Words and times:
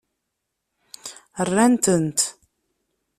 Rnant-tent. 1.47 2.19